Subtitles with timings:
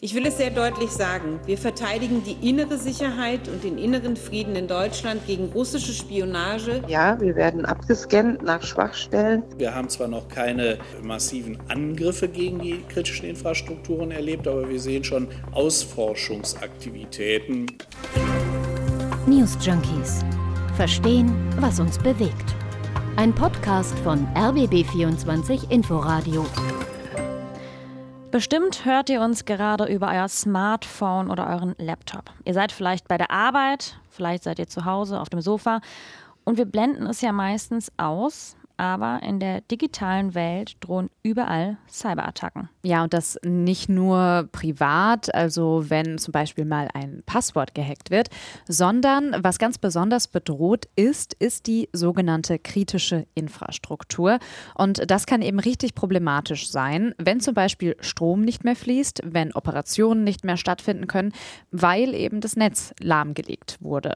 [0.00, 1.40] Ich will es sehr deutlich sagen.
[1.44, 6.84] Wir verteidigen die innere Sicherheit und den inneren Frieden in Deutschland gegen russische Spionage.
[6.86, 9.42] Ja, wir werden abgescannt nach Schwachstellen.
[9.56, 15.02] Wir haben zwar noch keine massiven Angriffe gegen die kritischen Infrastrukturen erlebt, aber wir sehen
[15.02, 17.66] schon Ausforschungsaktivitäten.
[19.26, 20.20] News Junkies.
[20.76, 22.54] Verstehen, was uns bewegt.
[23.16, 26.46] Ein Podcast von RBB24 Inforadio.
[28.30, 32.30] Bestimmt hört ihr uns gerade über euer Smartphone oder euren Laptop.
[32.44, 35.80] Ihr seid vielleicht bei der Arbeit, vielleicht seid ihr zu Hause auf dem Sofa
[36.44, 42.70] und wir blenden es ja meistens aus, aber in der digitalen Welt drohen überall Cyberattacken.
[42.82, 48.30] Ja, und das nicht nur privat, also wenn zum Beispiel mal ein Passwort gehackt wird,
[48.66, 54.38] sondern was ganz besonders bedroht ist, ist die sogenannte kritische Infrastruktur.
[54.74, 59.52] Und das kann eben richtig problematisch sein, wenn zum Beispiel Strom nicht mehr fließt, wenn
[59.52, 61.32] Operationen nicht mehr stattfinden können,
[61.72, 64.14] weil eben das Netz lahmgelegt wurde.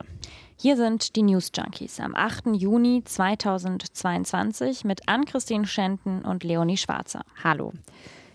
[0.62, 2.54] Hier sind die News Junkies am 8.
[2.54, 7.22] Juni 2022 mit Ann-Christine Schenten und Leonie Schwarzer.
[7.42, 7.72] Hallo.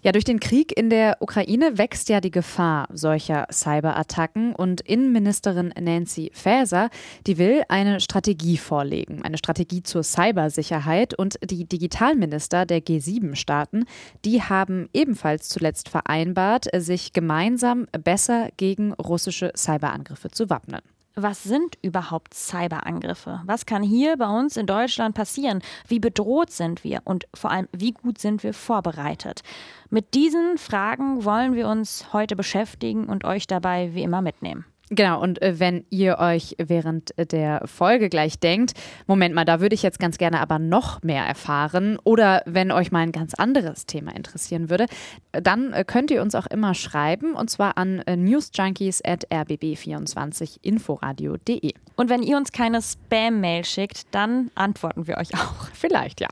[0.01, 5.73] Ja, durch den Krieg in der Ukraine wächst ja die Gefahr solcher Cyberattacken und Innenministerin
[5.79, 6.89] Nancy Faeser,
[7.25, 13.85] die will eine Strategie vorlegen, eine Strategie zur Cybersicherheit und die Digitalminister der G7-Staaten,
[14.25, 20.81] die haben ebenfalls zuletzt vereinbart, sich gemeinsam besser gegen russische Cyberangriffe zu wappnen
[21.17, 23.41] was sind überhaupt Cyberangriffe?
[23.45, 25.61] Was kann hier bei uns in Deutschland passieren?
[25.87, 27.01] Wie bedroht sind wir?
[27.03, 29.41] Und vor allem, wie gut sind wir vorbereitet?
[29.89, 34.65] Mit diesen Fragen wollen wir uns heute beschäftigen und euch dabei wie immer mitnehmen.
[34.89, 38.71] Genau, und äh, wenn ihr euch während der Folge gleich denkt,
[39.05, 42.89] Moment mal, da würde ich jetzt ganz gerne aber noch mehr erfahren, oder wenn euch
[42.91, 44.85] mal ein ganz anderes Thema interessieren würde,
[45.33, 51.73] dann äh, könnt ihr uns auch immer schreiben, und zwar an äh, newsjunkies at rbb24inforadio.de.
[51.97, 55.67] Und wenn ihr uns keine Spam-Mail schickt, dann antworten wir euch auch.
[55.73, 56.29] Vielleicht, ja.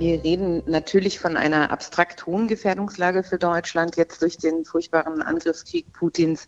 [0.00, 5.92] Wir reden natürlich von einer abstrakt hohen Gefährdungslage für Deutschland, jetzt durch den furchtbaren Angriffskrieg
[5.92, 6.46] Putins.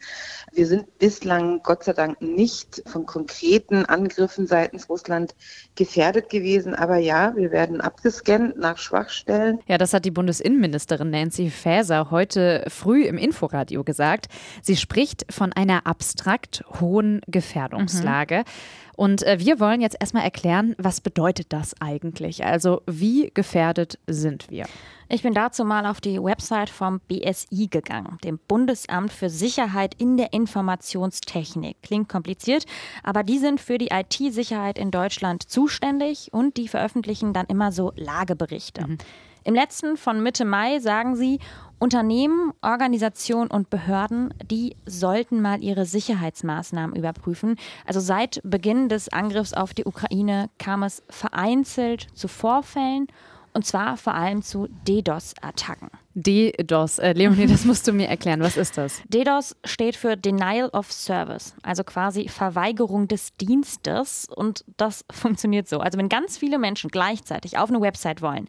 [0.52, 5.34] Wir sind bislang Gott sei Dank nicht von konkreten Angriffen seitens Russland
[5.74, 6.74] gefährdet gewesen.
[6.74, 9.58] Aber ja, wir werden abgescannt nach Schwachstellen.
[9.66, 14.28] Ja, das hat die Bundesinnenministerin Nancy Faeser heute früh im Inforadio gesagt.
[14.62, 18.38] Sie spricht von einer abstrakt hohen Gefährdungslage.
[18.38, 18.91] Mhm.
[19.02, 22.44] Und äh, wir wollen jetzt erstmal erklären, was bedeutet das eigentlich?
[22.44, 24.64] Also wie gefährdet sind wir?
[25.08, 30.18] Ich bin dazu mal auf die Website vom BSI gegangen, dem Bundesamt für Sicherheit in
[30.18, 31.82] der Informationstechnik.
[31.82, 32.64] Klingt kompliziert,
[33.02, 37.92] aber die sind für die IT-Sicherheit in Deutschland zuständig und die veröffentlichen dann immer so
[37.96, 38.86] Lageberichte.
[38.86, 38.98] Mhm.
[39.42, 41.40] Im letzten von Mitte Mai sagen sie,
[41.82, 47.56] Unternehmen, Organisationen und Behörden, die sollten mal ihre Sicherheitsmaßnahmen überprüfen.
[47.84, 53.08] Also seit Beginn des Angriffs auf die Ukraine kam es vereinzelt zu Vorfällen
[53.52, 55.90] und zwar vor allem zu DDoS-Attacken.
[56.14, 58.40] DDoS, äh, Leonie, das musst du mir erklären.
[58.40, 59.02] Was ist das?
[59.08, 64.26] DDoS steht für Denial of Service, also quasi Verweigerung des Dienstes.
[64.28, 65.80] Und das funktioniert so.
[65.80, 68.46] Also wenn ganz viele Menschen gleichzeitig auf eine Website wollen,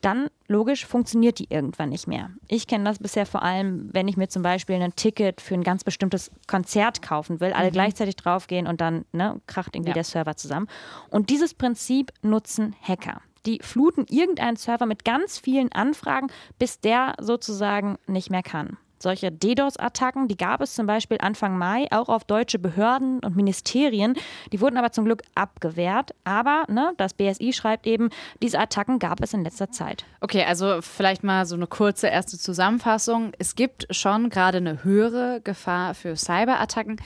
[0.00, 2.30] dann logisch funktioniert die irgendwann nicht mehr.
[2.48, 5.62] Ich kenne das bisher vor allem, wenn ich mir zum Beispiel ein Ticket für ein
[5.62, 7.72] ganz bestimmtes Konzert kaufen will, alle mhm.
[7.72, 9.94] gleichzeitig draufgehen und dann ne, kracht irgendwie ja.
[9.94, 10.68] der Server zusammen.
[11.10, 13.20] Und dieses Prinzip nutzen Hacker.
[13.46, 16.28] Die fluten irgendeinen Server mit ganz vielen Anfragen,
[16.58, 18.76] bis der sozusagen nicht mehr kann.
[19.02, 24.14] Solche DDoS-Attacken, die gab es zum Beispiel Anfang Mai auch auf deutsche Behörden und Ministerien.
[24.52, 26.14] Die wurden aber zum Glück abgewehrt.
[26.24, 28.10] Aber ne, das BSI schreibt eben,
[28.42, 30.04] diese Attacken gab es in letzter Zeit.
[30.20, 33.32] Okay, also vielleicht mal so eine kurze erste Zusammenfassung.
[33.38, 37.00] Es gibt schon gerade eine höhere Gefahr für Cyberattacken.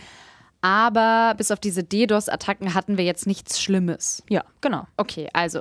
[0.63, 4.25] Aber bis auf diese DDoS-Attacken hatten wir jetzt nichts Schlimmes.
[4.31, 4.87] Ja, genau.
[4.97, 5.61] Okay, also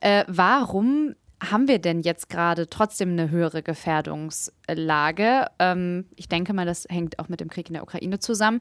[0.00, 5.46] äh, warum haben wir denn jetzt gerade trotzdem eine höhere Gefährdungslage?
[5.58, 8.60] Ähm, ich denke mal, das hängt auch mit dem Krieg in der Ukraine zusammen.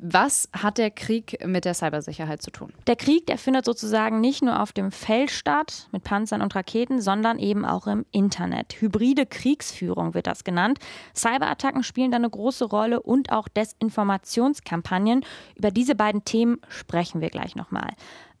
[0.00, 2.72] Was hat der Krieg mit der Cybersicherheit zu tun?
[2.86, 7.00] Der Krieg, der findet sozusagen nicht nur auf dem Feld statt mit Panzern und Raketen,
[7.00, 8.74] sondern eben auch im Internet.
[8.80, 10.78] Hybride Kriegsführung wird das genannt.
[11.14, 15.24] Cyberattacken spielen da eine große Rolle und auch Desinformationskampagnen.
[15.56, 17.94] Über diese beiden Themen sprechen wir gleich nochmal.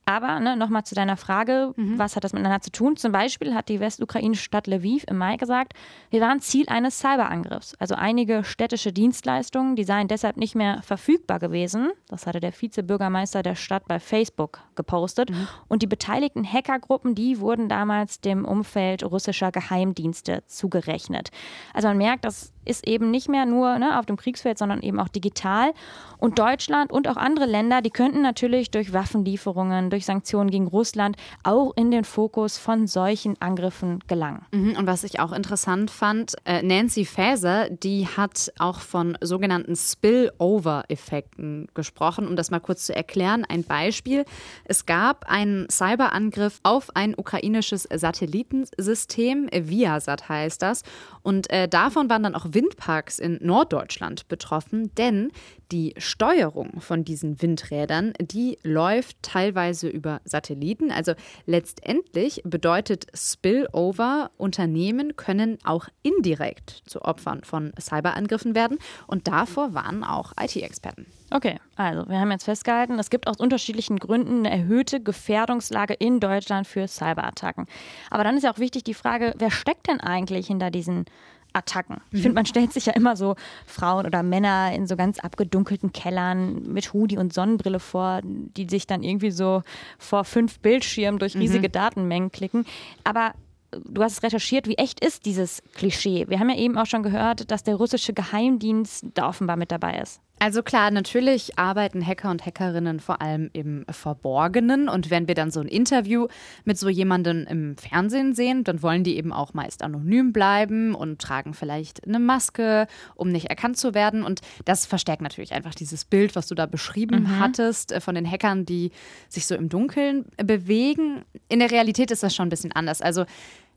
[0.08, 1.98] Aber ne, nochmal zu deiner Frage, mhm.
[1.98, 2.96] was hat das miteinander zu tun?
[2.96, 5.74] Zum Beispiel hat die westukrainische Stadt Lviv im Mai gesagt,
[6.08, 7.74] wir waren Ziel eines Cyberangriffs.
[7.74, 11.90] Also einige städtische Dienstleistungen, die seien deshalb nicht mehr verfügbar gewesen.
[12.08, 15.28] Das hatte der Vizebürgermeister der Stadt bei Facebook gepostet.
[15.28, 15.46] Mhm.
[15.68, 21.28] Und die beteiligten Hackergruppen, die wurden damals dem Umfeld russischer Geheimdienste zugerechnet.
[21.74, 25.00] Also man merkt, dass ist eben nicht mehr nur ne, auf dem Kriegsfeld, sondern eben
[25.00, 25.72] auch digital.
[26.18, 31.16] Und Deutschland und auch andere Länder, die könnten natürlich durch Waffenlieferungen, durch Sanktionen gegen Russland
[31.44, 34.44] auch in den Fokus von solchen Angriffen gelangen.
[34.52, 39.76] Mhm, und was ich auch interessant fand, äh, Nancy Faeser, die hat auch von sogenannten
[39.76, 42.26] Spillover-Effekten gesprochen.
[42.26, 44.24] Um das mal kurz zu erklären, ein Beispiel.
[44.64, 50.82] Es gab einen Cyberangriff auf ein ukrainisches Satellitensystem, Viasat heißt das.
[51.28, 55.30] Und äh, davon waren dann auch Windparks in Norddeutschland betroffen, denn
[55.70, 60.90] die Steuerung von diesen Windrädern, die läuft teilweise über Satelliten.
[60.90, 61.12] Also
[61.44, 68.78] letztendlich bedeutet Spillover, Unternehmen können auch indirekt zu Opfern von Cyberangriffen werden.
[69.06, 71.04] Und davor waren auch IT-Experten.
[71.30, 76.20] Okay, also wir haben jetzt festgehalten, es gibt aus unterschiedlichen Gründen eine erhöhte Gefährdungslage in
[76.20, 77.66] Deutschland für Cyberattacken.
[78.10, 81.04] Aber dann ist ja auch wichtig die Frage, wer steckt denn eigentlich hinter diesen
[81.52, 82.00] Attacken.
[82.12, 83.34] Ich finde, man stellt sich ja immer so
[83.66, 88.86] Frauen oder Männer in so ganz abgedunkelten Kellern mit Hoodie und Sonnenbrille vor, die sich
[88.86, 89.62] dann irgendwie so
[89.98, 91.72] vor fünf Bildschirmen durch riesige mhm.
[91.72, 92.66] Datenmengen klicken.
[93.04, 93.32] Aber
[93.70, 96.26] du hast recherchiert, wie echt ist dieses Klischee?
[96.28, 99.98] Wir haben ja eben auch schon gehört, dass der russische Geheimdienst da offenbar mit dabei
[100.00, 100.20] ist.
[100.38, 104.88] Also klar, natürlich arbeiten Hacker und Hackerinnen vor allem im Verborgenen.
[104.88, 106.28] Und wenn wir dann so ein Interview
[106.64, 111.20] mit so jemandem im Fernsehen sehen, dann wollen die eben auch meist anonym bleiben und
[111.20, 114.22] tragen vielleicht eine Maske, um nicht erkannt zu werden.
[114.22, 117.38] Und das verstärkt natürlich einfach dieses Bild, was du da beschrieben mhm.
[117.40, 118.92] hattest, äh, von den Hackern, die
[119.28, 121.24] sich so im Dunkeln bewegen.
[121.48, 123.02] In der Realität ist das schon ein bisschen anders.
[123.02, 123.24] Also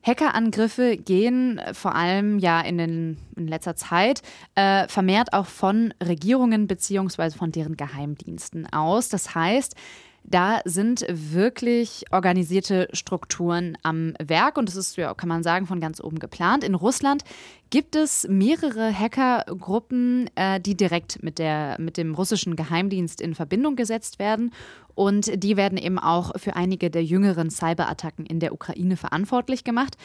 [0.03, 4.21] Hackerangriffe gehen äh, vor allem ja in, den, in letzter Zeit
[4.55, 9.09] äh, vermehrt auch von Regierungen beziehungsweise von deren Geheimdiensten aus.
[9.09, 9.75] Das heißt,
[10.23, 15.79] da sind wirklich organisierte Strukturen am Werk und das ist, ja, kann man sagen, von
[15.79, 16.63] ganz oben geplant.
[16.63, 17.23] In Russland
[17.69, 23.75] gibt es mehrere Hackergruppen, äh, die direkt mit, der, mit dem russischen Geheimdienst in Verbindung
[23.75, 24.51] gesetzt werden.
[24.93, 29.95] Und die werden eben auch für einige der jüngeren Cyberattacken in der Ukraine verantwortlich gemacht.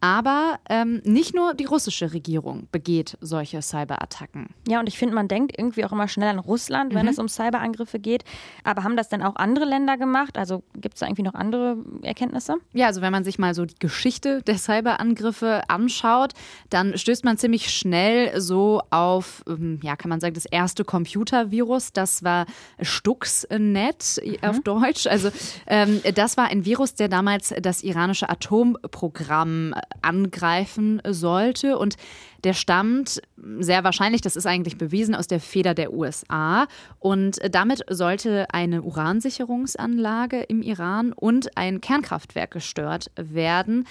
[0.00, 4.48] Aber ähm, nicht nur die russische Regierung begeht solche Cyberattacken.
[4.66, 7.12] Ja, und ich finde, man denkt irgendwie auch immer schnell an Russland, wenn mhm.
[7.12, 8.24] es um Cyberangriffe geht.
[8.64, 10.38] Aber haben das denn auch andere Länder gemacht?
[10.38, 12.56] Also gibt es da irgendwie noch andere Erkenntnisse?
[12.72, 16.32] Ja, also wenn man sich mal so die Geschichte der Cyberangriffe anschaut,
[16.70, 21.92] dann stößt man ziemlich schnell so auf, ähm, ja, kann man sagen, das erste Computervirus.
[21.92, 22.46] Das war
[22.80, 24.36] Stuxnet mhm.
[24.48, 25.06] auf Deutsch.
[25.06, 25.30] Also
[25.66, 31.78] ähm, das war ein Virus, der damals das iranische Atomprogramm angreifen sollte.
[31.78, 31.96] Und
[32.44, 33.20] der stammt
[33.58, 36.66] sehr wahrscheinlich, das ist eigentlich bewiesen, aus der Feder der USA.
[36.98, 43.86] Und damit sollte eine Uransicherungsanlage im Iran und ein Kernkraftwerk gestört werden.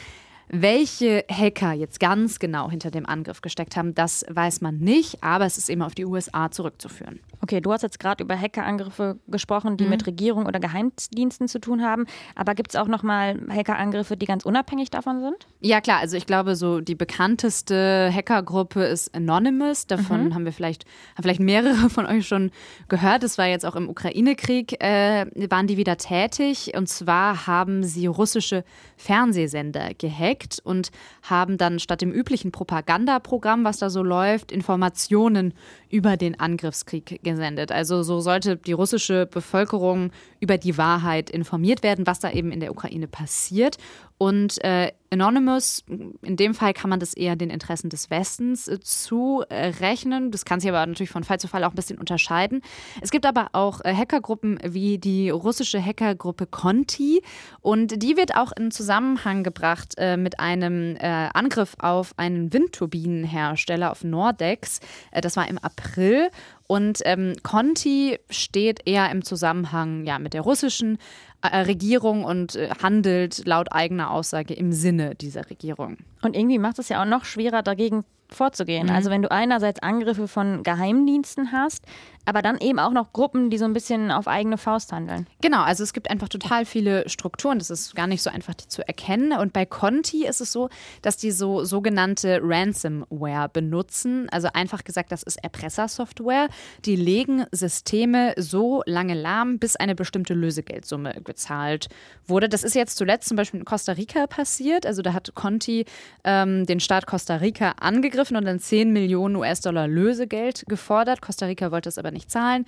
[0.51, 5.45] Welche Hacker jetzt ganz genau hinter dem Angriff gesteckt haben, das weiß man nicht, aber
[5.45, 7.19] es ist eben auf die USA zurückzuführen.
[7.41, 9.91] Okay, du hast jetzt gerade über Hackerangriffe gesprochen, die mhm.
[9.91, 12.05] mit Regierung oder Geheimdiensten zu tun haben.
[12.35, 15.47] Aber gibt es auch nochmal Hackerangriffe, die ganz unabhängig davon sind?
[15.61, 15.99] Ja, klar.
[15.99, 19.85] Also ich glaube, so die bekannteste Hackergruppe ist Anonymous.
[19.87, 20.33] Davon mhm.
[20.33, 20.85] haben wir vielleicht,
[21.15, 22.51] haben vielleicht mehrere von euch schon
[22.87, 23.23] gehört.
[23.23, 26.71] Es war jetzt auch im Ukraine-Krieg, äh, waren die wieder tätig.
[26.75, 28.63] Und zwar haben sie russische
[28.97, 30.91] Fernsehsender gehackt und
[31.23, 35.53] haben dann statt dem üblichen Propagandaprogramm, was da so läuft, Informationen
[35.89, 37.71] über den Angriffskrieg gesendet.
[37.71, 42.59] Also so sollte die russische Bevölkerung über die Wahrheit informiert werden, was da eben in
[42.59, 43.77] der Ukraine passiert.
[44.17, 48.79] Und äh, Anonymous, in dem Fall kann man das eher den Interessen des Westens äh,
[48.79, 50.31] zurechnen.
[50.31, 52.61] Das kann sich aber natürlich von Fall zu Fall auch ein bisschen unterscheiden.
[53.01, 57.21] Es gibt aber auch äh, Hackergruppen wie die russische Hackergruppe Conti.
[57.61, 63.91] Und die wird auch in Zusammenhang gebracht äh, mit einem äh, Angriff auf einen Windturbinenhersteller
[63.91, 64.79] auf Nordex.
[65.11, 66.29] Äh, das war im April.
[66.71, 70.99] Und ähm, Conti steht eher im Zusammenhang ja, mit der russischen
[71.41, 75.97] äh, Regierung und äh, handelt laut eigener Aussage im Sinne dieser Regierung.
[76.21, 78.85] Und irgendwie macht es ja auch noch schwerer, dagegen vorzugehen.
[78.85, 78.93] Mhm.
[78.93, 81.85] Also wenn du einerseits Angriffe von Geheimdiensten hast,
[82.25, 85.27] aber dann eben auch noch Gruppen, die so ein bisschen auf eigene Faust handeln.
[85.41, 87.57] Genau, also es gibt einfach total viele Strukturen.
[87.57, 89.33] Das ist gar nicht so einfach, die zu erkennen.
[89.33, 90.69] Und bei Conti ist es so,
[91.01, 94.27] dass die so sogenannte Ransomware benutzen.
[94.29, 96.49] Also einfach gesagt, das ist Erpressersoftware.
[96.85, 101.87] Die legen Systeme so lange lahm, bis eine bestimmte Lösegeldsumme gezahlt
[102.27, 102.47] wurde.
[102.49, 104.85] Das ist jetzt zuletzt zum Beispiel in Costa Rica passiert.
[104.85, 105.85] Also da hat Conti
[106.23, 111.21] ähm, den Staat Costa Rica angegriffen und dann 10 Millionen US-Dollar Lösegeld gefordert.
[111.21, 112.65] Costa Rica wollte es aber nicht zahlen.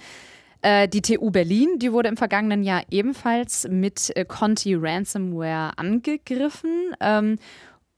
[0.62, 6.96] Äh, die TU Berlin, die wurde im vergangenen Jahr ebenfalls mit äh, Conti Ransomware angegriffen.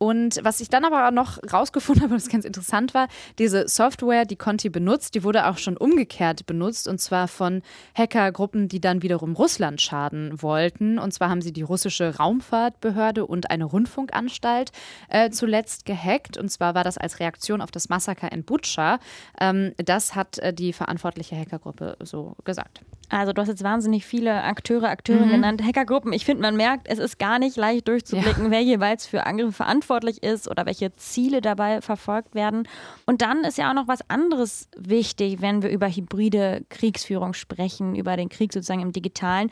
[0.04, 3.08] Und was ich dann aber noch rausgefunden habe, was ganz interessant war,
[3.40, 7.62] diese Software, die Conti benutzt, die wurde auch schon umgekehrt benutzt und zwar von
[7.98, 11.00] Hackergruppen, die dann wiederum Russland schaden wollten.
[11.00, 14.74] Und zwar haben sie die russische Raumfahrtbehörde und eine Rundfunkanstalt
[15.08, 16.38] äh, zuletzt gehackt.
[16.38, 19.00] Und zwar war das als Reaktion auf das Massaker in Butscha.
[19.40, 22.82] Ähm, das hat äh, die verantwortliche Hackergruppe so gesagt.
[23.10, 25.30] Also du hast jetzt wahnsinnig viele Akteure, Akteure mhm.
[25.30, 26.14] genannt, Hackergruppen.
[26.14, 28.52] Ich finde, man merkt, es ist gar nicht leicht durchzublicken, ja.
[28.52, 32.68] wer jeweils für Angriffe verantwortlich ist oder welche Ziele dabei verfolgt werden.
[33.06, 37.96] Und dann ist ja auch noch was anderes wichtig, wenn wir über hybride Kriegsführung sprechen,
[37.96, 39.50] über den Krieg sozusagen im digitalen.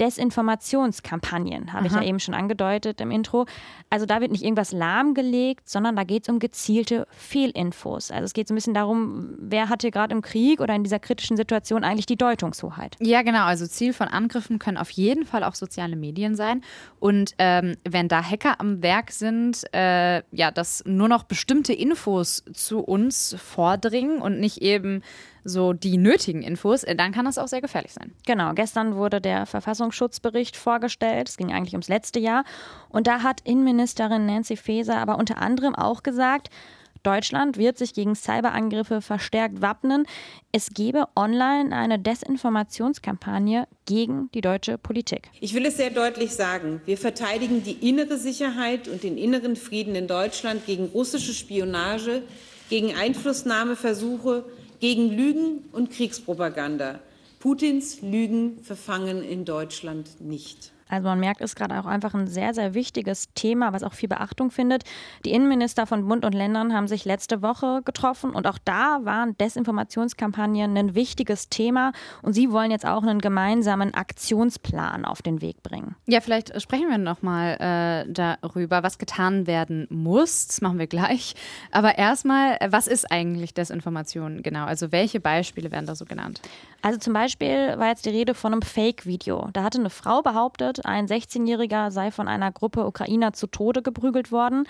[0.00, 3.46] Desinformationskampagnen, habe ich ja eben schon angedeutet im Intro.
[3.90, 8.10] Also da wird nicht irgendwas lahmgelegt, sondern da geht es um gezielte Fehlinfos.
[8.10, 10.82] Also es geht so ein bisschen darum, wer hat hier gerade im Krieg oder in
[10.82, 12.96] dieser kritischen Situation eigentlich die Deutungshoheit.
[13.00, 13.44] Ja, genau.
[13.44, 16.62] Also Ziel von Angriffen können auf jeden Fall auch soziale Medien sein.
[16.98, 22.44] Und ähm, wenn da Hacker am Werk sind, äh, ja, dass nur noch bestimmte Infos
[22.52, 25.02] zu uns vordringen und nicht eben
[25.44, 28.12] so die nötigen Infos, äh, dann kann das auch sehr gefährlich sein.
[28.26, 31.28] Genau, gestern wurde der Verfassungsschutzbericht vorgestellt.
[31.28, 32.44] Es ging eigentlich ums letzte Jahr.
[32.88, 36.50] Und da hat Innenministerin Nancy Faeser aber unter anderem auch gesagt,
[37.04, 40.06] Deutschland wird sich gegen Cyberangriffe verstärkt wappnen.
[40.52, 45.30] Es gebe online eine Desinformationskampagne gegen die deutsche Politik.
[45.40, 46.80] Ich will es sehr deutlich sagen.
[46.86, 52.22] Wir verteidigen die innere Sicherheit und den inneren Frieden in Deutschland gegen russische Spionage,
[52.70, 54.46] gegen Einflussnahmeversuche,
[54.84, 57.00] gegen Lügen und Kriegspropaganda.
[57.38, 60.73] Putins Lügen verfangen in Deutschland nicht.
[60.94, 63.92] Also man merkt, es ist gerade auch einfach ein sehr, sehr wichtiges Thema, was auch
[63.92, 64.84] viel Beachtung findet.
[65.24, 69.36] Die Innenminister von Bund und Ländern haben sich letzte Woche getroffen und auch da waren
[69.38, 75.62] Desinformationskampagnen ein wichtiges Thema und sie wollen jetzt auch einen gemeinsamen Aktionsplan auf den Weg
[75.62, 75.96] bringen.
[76.06, 80.46] Ja, vielleicht sprechen wir nochmal äh, darüber, was getan werden muss.
[80.46, 81.34] Das machen wir gleich.
[81.72, 84.64] Aber erstmal, was ist eigentlich Desinformation genau?
[84.64, 86.40] Also welche Beispiele werden da so genannt?
[86.82, 89.48] Also zum Beispiel war jetzt die Rede von einem Fake-Video.
[89.54, 94.32] Da hatte eine Frau behauptet, ein 16-Jähriger sei von einer Gruppe Ukrainer zu Tode geprügelt
[94.32, 94.66] worden.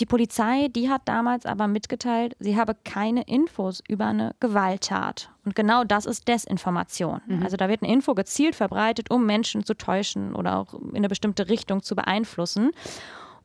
[0.00, 5.30] Die Polizei, die hat damals aber mitgeteilt, sie habe keine Infos über eine Gewalttat.
[5.44, 7.20] Und genau das ist Desinformation.
[7.26, 7.44] Mhm.
[7.44, 11.08] Also da wird eine Info gezielt verbreitet, um Menschen zu täuschen oder auch in eine
[11.08, 12.72] bestimmte Richtung zu beeinflussen.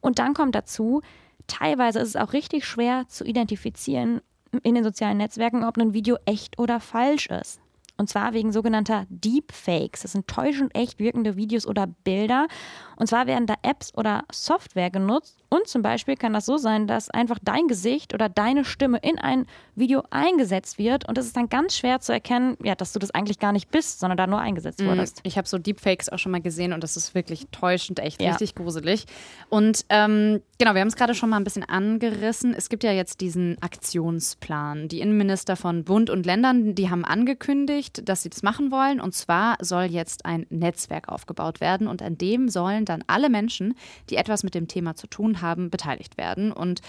[0.01, 1.01] Und dann kommt dazu,
[1.45, 4.21] teilweise ist es auch richtig schwer zu identifizieren
[4.63, 7.61] in den sozialen Netzwerken, ob ein Video echt oder falsch ist.
[7.99, 10.03] Und zwar wegen sogenannter Deepfakes.
[10.03, 12.47] Das sind täuschend echt wirkende Videos oder Bilder.
[12.95, 15.43] Und zwar werden da Apps oder Software genutzt.
[15.49, 19.17] Und zum Beispiel kann das so sein, dass einfach dein Gesicht oder deine Stimme in
[19.17, 21.07] ein Video eingesetzt wird.
[21.07, 23.71] Und es ist dann ganz schwer zu erkennen, ja, dass du das eigentlich gar nicht
[23.71, 24.87] bist, sondern da nur eingesetzt mhm.
[24.87, 25.21] wurdest.
[25.23, 28.31] Ich habe so Deepfakes auch schon mal gesehen und das ist wirklich täuschend, echt ja.
[28.31, 29.05] richtig gruselig.
[29.49, 32.53] Und ähm, genau, wir haben es gerade schon mal ein bisschen angerissen.
[32.53, 34.87] Es gibt ja jetzt diesen Aktionsplan.
[34.87, 38.99] Die Innenminister von Bund und Ländern, die haben angekündigt, angekündigt, dass sie das machen wollen.
[38.99, 43.75] Und zwar soll jetzt ein Netzwerk aufgebaut werden und an dem sollen dann alle Menschen,
[44.09, 46.51] die etwas mit dem Thema zu tun haben, beteiligt werden.
[46.51, 46.81] Und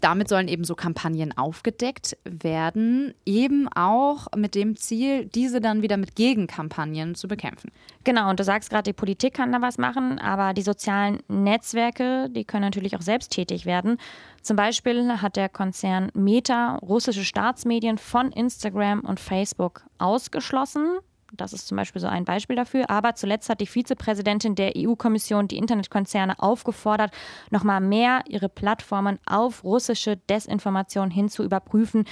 [0.00, 5.96] damit sollen eben so Kampagnen aufgedeckt werden, eben auch mit dem Ziel, diese dann wieder
[5.96, 7.70] mit Gegenkampagnen zu bekämpfen.
[8.04, 12.28] Genau, und du sagst gerade, die Politik kann da was machen, aber die sozialen Netzwerke,
[12.30, 13.98] die können natürlich auch selbst tätig werden.
[14.40, 20.98] Zum Beispiel hat der Konzern Meta russische Staatsmedien von Instagram und Facebook ausgeschlossen.
[21.34, 22.90] Das ist zum Beispiel so ein Beispiel dafür.
[22.90, 27.10] Aber zuletzt hat die Vizepräsidentin der EU-Kommission die Internetkonzerne aufgefordert,
[27.50, 32.04] nochmal mehr ihre Plattformen auf russische Desinformation hin zu überprüfen.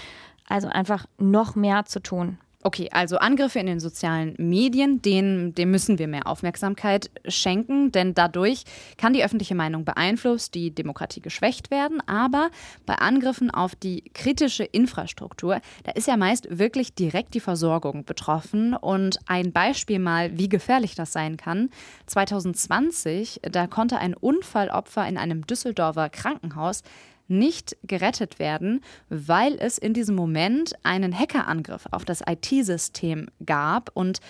[0.48, 2.38] Also einfach noch mehr zu tun.
[2.62, 8.12] Okay, also Angriffe in den sozialen Medien, denen, dem müssen wir mehr Aufmerksamkeit schenken, denn
[8.12, 8.64] dadurch
[8.98, 12.02] kann die öffentliche Meinung beeinflusst, die Demokratie geschwächt werden.
[12.06, 12.50] Aber
[12.84, 18.74] bei Angriffen auf die kritische Infrastruktur, da ist ja meist wirklich direkt die Versorgung betroffen.
[18.74, 21.70] Und ein Beispiel mal, wie gefährlich das sein kann.
[22.08, 26.82] 2020, da konnte ein Unfallopfer in einem Düsseldorfer Krankenhaus
[27.30, 34.20] nicht gerettet werden, weil es in diesem Moment einen Hackerangriff auf das IT-System gab und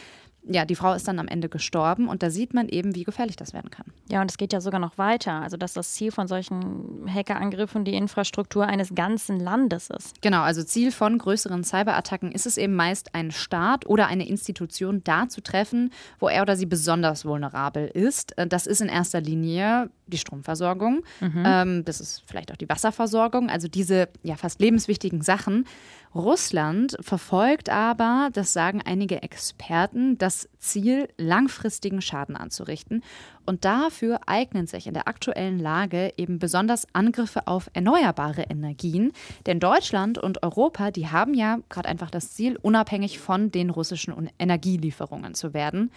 [0.43, 3.37] ja, die Frau ist dann am Ende gestorben und da sieht man eben, wie gefährlich
[3.37, 3.87] das werden kann.
[4.11, 5.43] Ja, und es geht ja sogar noch weiter.
[5.43, 10.21] Also, dass das Ziel von solchen Hackerangriffen die Infrastruktur eines ganzen Landes ist.
[10.23, 15.03] Genau, also Ziel von größeren Cyberattacken ist es eben meist, einen Staat oder eine Institution
[15.05, 18.35] da zu treffen, wo er oder sie besonders vulnerabel ist.
[18.37, 21.43] Das ist in erster Linie die Stromversorgung, mhm.
[21.47, 25.67] ähm, das ist vielleicht auch die Wasserversorgung, also diese ja fast lebenswichtigen Sachen.
[26.15, 33.05] Russland verfolgt aber, das sagen einige Experten, das Ziel, langfristigen Schaden anzurichten.
[33.47, 39.13] Und dafür eignen sich in der aktuellen Lage eben besonders Angriffe auf erneuerbare Energien.
[39.47, 44.31] Denn Deutschland und Europa, die haben ja gerade einfach das Ziel, unabhängig von den russischen
[44.39, 45.93] Energielieferungen zu werden.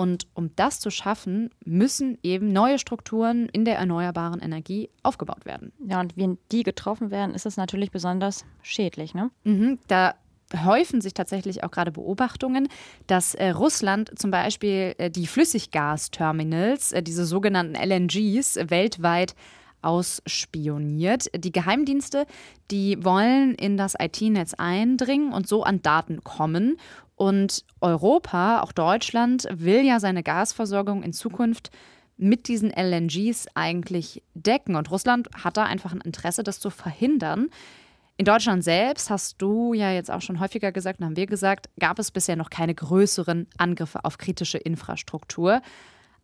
[0.00, 5.72] Und um das zu schaffen, müssen eben neue Strukturen in der erneuerbaren Energie aufgebaut werden.
[5.84, 9.12] Ja, und wenn die getroffen werden, ist es natürlich besonders schädlich.
[9.12, 9.32] Ne?
[9.42, 10.14] Mhm, da
[10.64, 12.68] häufen sich tatsächlich auch gerade Beobachtungen,
[13.08, 19.34] dass äh, Russland zum Beispiel äh, die Flüssiggasterminals, äh, diese sogenannten LNGs, weltweit
[19.82, 21.26] ausspioniert.
[21.36, 22.26] Die Geheimdienste,
[22.70, 26.78] die wollen in das IT-Netz eindringen und so an Daten kommen.
[27.18, 31.72] Und Europa, auch Deutschland, will ja seine Gasversorgung in Zukunft
[32.16, 34.76] mit diesen LNGs eigentlich decken.
[34.76, 37.48] Und Russland hat da einfach ein Interesse, das zu verhindern.
[38.18, 41.98] In Deutschland selbst, hast du ja jetzt auch schon häufiger gesagt, haben wir gesagt, gab
[41.98, 45.60] es bisher noch keine größeren Angriffe auf kritische Infrastruktur.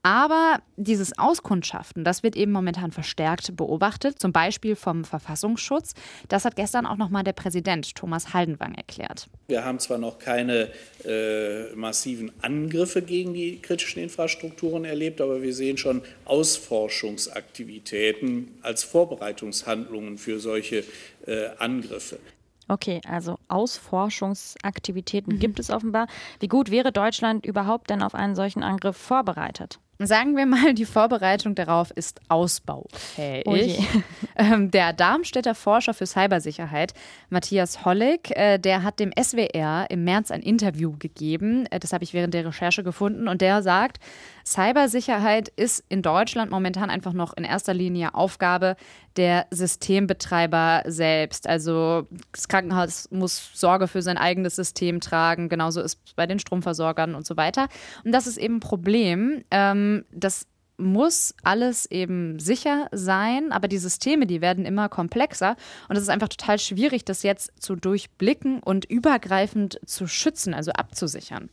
[0.04, 5.94] Aber dieses Auskundschaften, das wird eben momentan verstärkt beobachtet, zum Beispiel vom Verfassungsschutz.
[6.28, 9.28] Das hat gestern auch nochmal der Präsident Thomas Haldenwang erklärt.
[9.49, 10.68] Wir haben zwar noch keine
[11.06, 20.18] äh, massiven Angriffe gegen die kritischen Infrastrukturen erlebt, aber wir sehen schon Ausforschungsaktivitäten als Vorbereitungshandlungen
[20.18, 20.84] für solche
[21.26, 22.18] äh, Angriffe.
[22.68, 25.38] Okay, also Ausforschungsaktivitäten mhm.
[25.38, 26.08] gibt es offenbar.
[26.40, 29.78] Wie gut wäre Deutschland überhaupt denn auf einen solchen Angriff vorbereitet?
[30.00, 33.44] Sagen wir mal, die Vorbereitung darauf ist ausbaufähig.
[33.46, 33.54] Oh
[34.36, 36.94] ähm, der Darmstädter Forscher für Cybersicherheit,
[37.30, 41.66] Matthias Hollig, äh, der hat dem SWR im März ein Interview gegeben.
[41.70, 43.28] Äh, das habe ich während der Recherche gefunden.
[43.28, 43.98] Und der sagt,
[44.44, 48.76] Cybersicherheit ist in Deutschland momentan einfach noch in erster Linie Aufgabe
[49.16, 51.46] der Systembetreiber selbst.
[51.48, 56.38] Also das Krankenhaus muss Sorge für sein eigenes System tragen, genauso ist es bei den
[56.38, 57.68] Stromversorgern und so weiter.
[58.04, 59.44] Und das ist eben ein Problem.
[59.50, 60.46] Ähm, das
[60.76, 65.56] muss alles eben sicher sein, aber die Systeme, die werden immer komplexer
[65.88, 70.72] und es ist einfach total schwierig, das jetzt zu durchblicken und übergreifend zu schützen, also
[70.72, 71.48] abzusichern.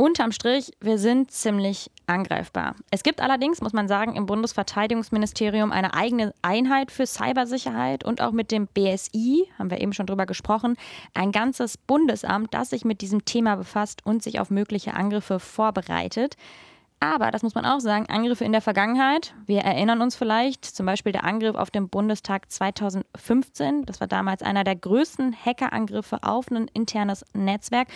[0.00, 2.74] Unterm Strich, wir sind ziemlich angreifbar.
[2.90, 8.32] Es gibt allerdings, muss man sagen, im Bundesverteidigungsministerium eine eigene Einheit für Cybersicherheit und auch
[8.32, 10.78] mit dem BSI, haben wir eben schon drüber gesprochen,
[11.12, 16.38] ein ganzes Bundesamt, das sich mit diesem Thema befasst und sich auf mögliche Angriffe vorbereitet.
[17.02, 20.84] Aber, das muss man auch sagen, Angriffe in der Vergangenheit, wir erinnern uns vielleicht, zum
[20.84, 26.50] Beispiel der Angriff auf den Bundestag 2015, das war damals einer der größten Hackerangriffe auf
[26.50, 27.88] ein internes Netzwerk.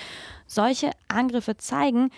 [0.47, 2.11] Solche Angriffe zeigen,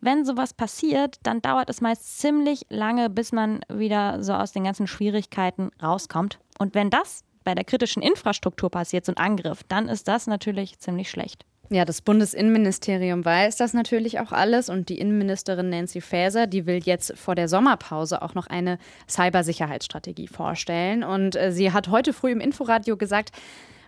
[0.00, 4.64] wenn sowas passiert, dann dauert es meist ziemlich lange, bis man wieder so aus den
[4.64, 6.38] ganzen Schwierigkeiten rauskommt.
[6.58, 10.78] Und wenn das bei der kritischen Infrastruktur passiert, so ein Angriff, dann ist das natürlich
[10.78, 11.44] ziemlich schlecht.
[11.72, 16.82] Ja, das Bundesinnenministerium weiß das natürlich auch alles und die Innenministerin Nancy Faeser, die will
[16.82, 18.76] jetzt vor der Sommerpause auch noch eine
[19.08, 21.04] Cybersicherheitsstrategie vorstellen.
[21.04, 23.30] Und äh, sie hat heute früh im Inforadio gesagt,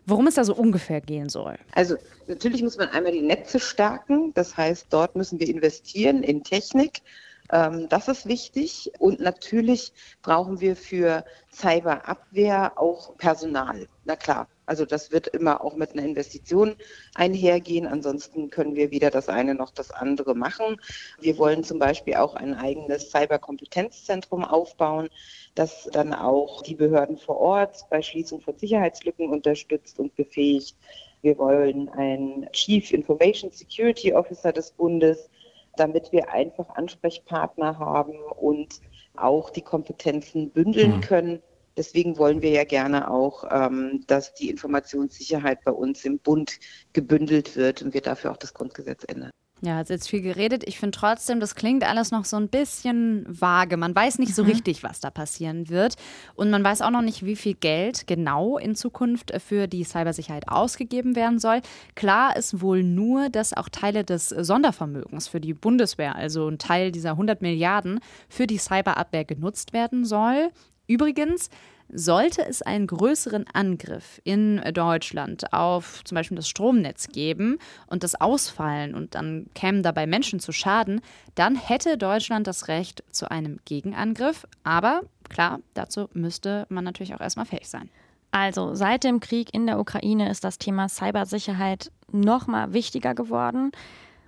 [0.06, 1.58] worum es da so ungefähr gehen soll.
[1.74, 1.96] Also
[2.28, 4.32] natürlich muss man einmal die Netze stärken.
[4.34, 7.02] Das heißt, dort müssen wir investieren in Technik.
[7.50, 8.92] Ähm, das ist wichtig.
[9.00, 9.92] Und natürlich
[10.22, 13.88] brauchen wir für Cyberabwehr auch Personal.
[14.04, 16.76] Na klar, also das wird immer auch mit einer Investition
[17.14, 17.86] einhergehen.
[17.86, 20.80] Ansonsten können wir weder das eine noch das andere machen.
[21.20, 25.08] Wir wollen zum Beispiel auch ein eigenes Cyberkompetenzzentrum aufbauen,
[25.54, 30.76] das dann auch die Behörden vor Ort bei Schließung von Sicherheitslücken unterstützt und befähigt.
[31.22, 35.28] Wir wollen einen Chief Information Security Officer des Bundes,
[35.76, 38.80] damit wir einfach Ansprechpartner haben und
[39.14, 41.00] auch die Kompetenzen bündeln mhm.
[41.00, 41.42] können
[41.76, 46.58] Deswegen wollen wir ja gerne auch, ähm, dass die Informationssicherheit bei uns im Bund
[46.92, 49.30] gebündelt wird und wir dafür auch das Grundgesetz ändern.
[49.64, 50.64] Ja, hat jetzt viel geredet.
[50.66, 53.76] Ich finde trotzdem, das klingt alles noch so ein bisschen vage.
[53.76, 54.50] Man weiß nicht so mhm.
[54.50, 55.94] richtig, was da passieren wird.
[56.34, 60.48] Und man weiß auch noch nicht, wie viel Geld genau in Zukunft für die Cybersicherheit
[60.48, 61.60] ausgegeben werden soll.
[61.94, 66.90] Klar ist wohl nur, dass auch Teile des Sondervermögens für die Bundeswehr, also ein Teil
[66.90, 70.50] dieser 100 Milliarden, für die Cyberabwehr genutzt werden soll.
[70.86, 71.48] Übrigens,
[71.92, 78.18] sollte es einen größeren Angriff in Deutschland auf zum Beispiel das Stromnetz geben und das
[78.18, 81.02] ausfallen und dann kämen dabei Menschen zu Schaden,
[81.34, 84.46] dann hätte Deutschland das Recht zu einem Gegenangriff.
[84.64, 87.90] Aber klar, dazu müsste man natürlich auch erstmal fähig sein.
[88.30, 93.72] Also seit dem Krieg in der Ukraine ist das Thema Cybersicherheit noch mal wichtiger geworden.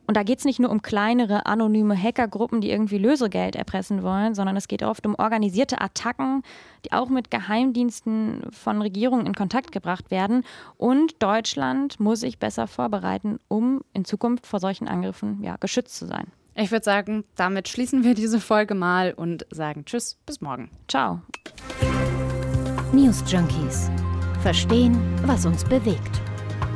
[0.07, 4.35] Und da geht es nicht nur um kleinere, anonyme Hackergruppen, die irgendwie Lösegeld erpressen wollen,
[4.35, 6.43] sondern es geht oft um organisierte Attacken,
[6.85, 10.45] die auch mit Geheimdiensten von Regierungen in Kontakt gebracht werden.
[10.77, 16.07] Und Deutschland muss sich besser vorbereiten, um in Zukunft vor solchen Angriffen ja, geschützt zu
[16.07, 16.27] sein.
[16.57, 20.71] Ich würde sagen, damit schließen wir diese Folge mal und sagen Tschüss, bis morgen.
[20.89, 21.21] Ciao.
[22.93, 23.91] News Junkies.
[24.41, 26.24] Verstehen, was uns bewegt.